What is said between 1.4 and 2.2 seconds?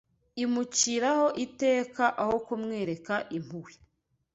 iteka